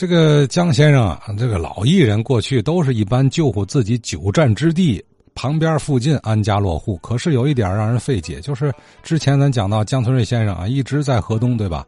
[0.00, 6.96] 这个江先生啊，这个老艺人过去都是一般救护自己久战之地旁边附近安家落户。
[7.02, 11.86] 可是有一点让人费解，就是之前咱讲到江存瑞先生啊，一直在河东，对吧？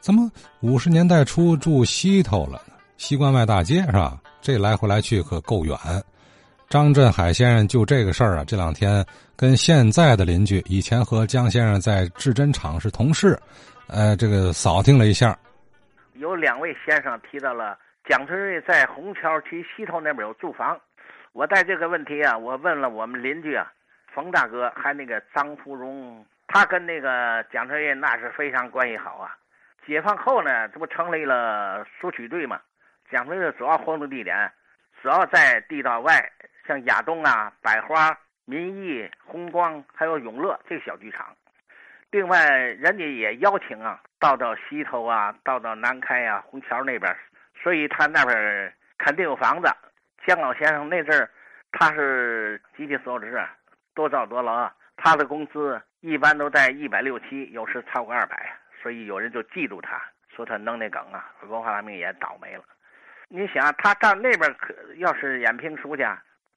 [0.00, 0.28] 怎么
[0.62, 2.60] 五十年代初住西头了？
[2.96, 4.20] 西关外大街是吧？
[4.42, 5.78] 这来回来去可够远。
[6.68, 13.38] 张振海先生就这个事儿啊，这两天跟现在的邻居，以前和江先生在制针厂是同事，
[13.86, 15.38] 呃，这个扫听了一下。
[16.24, 20.80] 有两位先生提到了蒋春瑞在虹桥区西头那边有住房，
[21.32, 23.70] 我带这个问题啊，我问了我们邻居啊，
[24.14, 29.36] 冯大哥还那个张福荣，他跟那个蒋春瑞那是非常关系好啊。
[29.86, 32.58] 解放后呢，这不成立了苏区队嘛？
[33.10, 34.50] 蒋春瑞主要活动地点
[35.02, 36.32] 主要在地道外，
[36.66, 41.36] 像亚东啊、百花、民艺、红光，还有永乐这个小剧场。
[42.14, 42.38] 另外，
[42.78, 47.12] 人家也邀请啊，到到西头啊，到到南开啊、虹桥那边，
[47.60, 49.68] 所以他那边肯定有房子。
[50.24, 51.28] 姜老先生那阵儿，
[51.72, 53.44] 他是集体所有制，
[53.94, 58.48] 多造多劳，他的工资一般都在一百六七，有时超过二百，
[58.80, 60.00] 所以有人就嫉妒他，
[60.36, 61.32] 说他弄那梗啊。
[61.48, 62.62] 文化大革命也倒霉了。
[63.26, 66.06] 你想，他到那边可要是演评书去，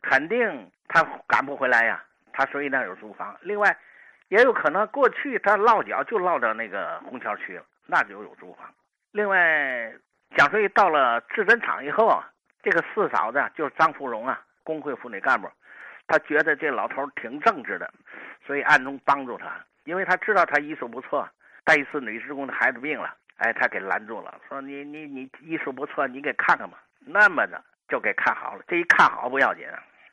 [0.03, 2.03] 肯定他赶不回来呀。
[2.31, 3.35] 他所以那有租房。
[3.41, 3.75] 另外。
[4.29, 8.69] 也有可能过去他落脚就落到那个虹桥区了，那就有住房。
[9.11, 9.93] 另外，
[10.35, 12.29] 蒋瑞到了制针厂以后啊，
[12.61, 15.49] 这个四嫂子就是张芙蓉啊，工会妇女干部，
[16.07, 17.89] 他觉得这老头挺正直的，
[18.45, 19.45] 所以暗中帮助他。
[19.85, 21.27] 因为他知道他医术不错，
[21.63, 26.83] 带一次女职工的孩子病了，哎，他给拦住了，说你你你医术不错，你给看看吧。
[26.99, 28.63] 那么的就给看好了。
[28.67, 29.65] 这一看好不要紧，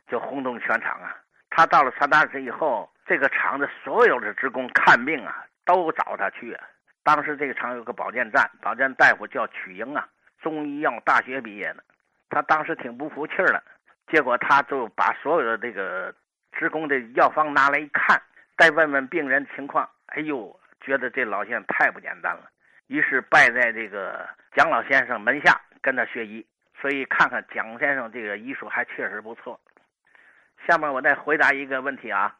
[0.06, 1.16] 就轰动全场啊。
[1.50, 2.88] 他到了传达室以后。
[3.06, 6.56] 这个厂的所有的职工看病啊，都找他去。
[7.02, 10.08] 当时这个厂有个保健站，保健大夫叫曲英啊，
[10.40, 11.84] 中医药大学毕业的。
[12.30, 13.62] 他当时挺不服气的，
[14.10, 16.14] 结果他就把所有的这个
[16.52, 18.20] 职工的药方拿来一看，
[18.56, 19.88] 再问问病人情况。
[20.06, 22.48] 哎呦，觉得这老先生太不简单了，
[22.86, 24.26] 于是拜在这个
[24.56, 26.44] 蒋老先生门下跟他学医。
[26.80, 29.60] 所以看看蒋先生这个医术还确实不错。
[30.66, 32.34] 下面我再回答一个问题啊。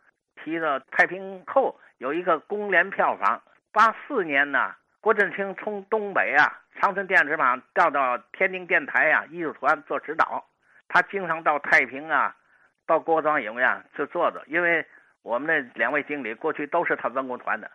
[0.45, 10.45] 提到太平后有一个公联票房，八四年呢，郭振清从东北啊长春电视厂调到天津电台啊艺术团做指导，
[10.87, 12.37] 他经常到太平啊，
[12.87, 14.85] 到郭庄影院去坐着，因为
[15.23, 17.71] 我们那两位经理过去都是他文工团的，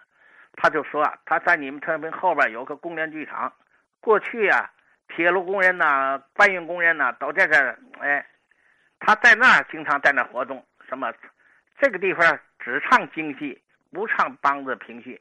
[0.54, 3.52] 他就说啊他在你们太平后边有个公联剧场，
[4.00, 4.70] 过去啊
[5.08, 8.24] 铁路工人呐、搬运工人呐都在这，哎，
[9.00, 11.12] 他在那儿经常在那活动，什么
[11.80, 12.40] 这个地方。
[12.62, 13.60] 只唱京戏，
[13.90, 15.20] 不唱梆子评戏，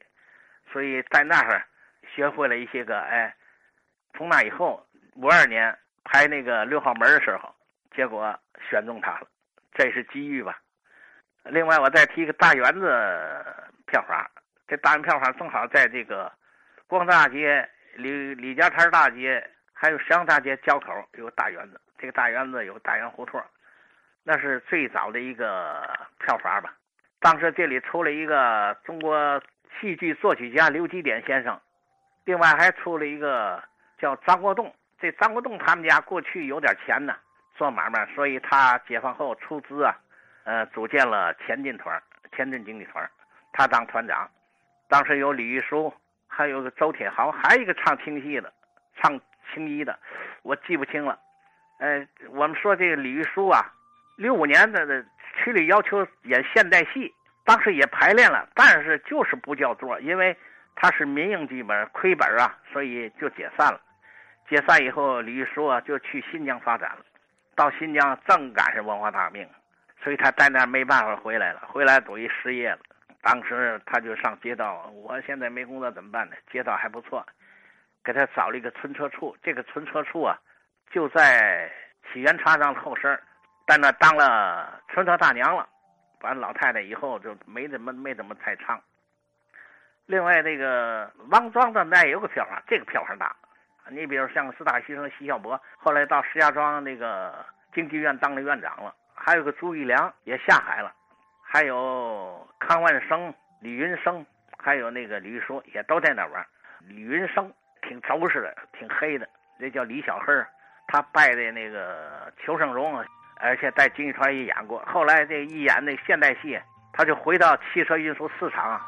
[0.72, 1.64] 所以在那儿
[2.12, 3.32] 学会了一些个哎。
[4.14, 7.54] 从那以后，五二年拍那个六号门的时候，
[7.94, 8.36] 结果
[8.68, 9.28] 选中他了，
[9.72, 10.60] 这是机遇吧。
[11.44, 12.90] 另外，我再提一个大园子
[13.86, 14.28] 票房，
[14.66, 16.30] 这大园票房正好在这个
[16.88, 21.80] 光大街、李李家摊大街还有阳大街交口有大园子。
[21.96, 23.40] 这个大园子有大园胡同，
[24.30, 26.74] 那是最早的一个票房吧。
[27.18, 29.40] 当时这里出了一个中国
[29.80, 31.58] 戏剧作曲家刘基典先生，
[32.26, 33.62] 另外还出了一个
[33.98, 34.70] 叫张国栋。
[35.00, 37.16] 这张国栋他们家过去有点钱呢，
[37.56, 39.96] 做买卖，所以他解放后出资啊，
[40.44, 41.98] 呃，组建了前进团、
[42.36, 43.10] 前进经济团，
[43.54, 44.28] 他当团长。
[44.88, 45.90] 当时有李玉书，
[46.26, 48.52] 还有个周铁豪，还有一个唱青戏的，
[49.00, 49.18] 唱
[49.54, 49.98] 青衣的，
[50.42, 51.18] 我记不清了。
[51.78, 53.72] 呃，我们说这个李玉书啊，
[54.18, 55.02] 六五年的的。
[55.44, 57.14] 区里要求演现代戏，
[57.44, 60.36] 当时也排练了，但是就是不叫座，因为
[60.74, 63.80] 他是民营剧本亏本啊，所以就解散了。
[64.48, 67.04] 解散以后，李玉书啊就去新疆发展了。
[67.54, 69.48] 到新疆正赶上文化大革命，
[70.02, 72.80] 所以他在那没办法回来了，回来等于失业了。
[73.22, 76.34] 当时他就上街道，我现在没工作怎么办呢？
[76.50, 77.24] 街道还不错，
[78.02, 79.36] 给他找了一个存车处。
[79.40, 80.36] 这个存车处啊，
[80.90, 81.70] 就在
[82.12, 83.16] 起源茶庄后身
[83.68, 85.68] 在那当了村车大娘了，
[86.22, 88.80] 完老太太以后就没怎么没怎么太唱。
[90.06, 93.36] 另外，那个王庄的那也有个票房，这个票房大。
[93.90, 97.44] 你比如像四大学生徐孝伯，后来到石家庄那个
[97.74, 98.94] 京剧院当了院长了。
[99.14, 100.90] 还有个朱玉良也下海了，
[101.42, 104.24] 还有康万生、李云生，
[104.56, 106.46] 还有那个李玉书也都在那玩。
[106.86, 109.28] 李云生挺轴实的，挺黑的，
[109.58, 110.32] 那叫李小黑
[110.86, 113.04] 他拜的那个裘盛戎。
[113.40, 116.58] 而且在京剧团也演过，后来这一演那现代戏，
[116.92, 118.80] 他就回到汽车运输市场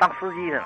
[0.00, 0.64] 当司机去了。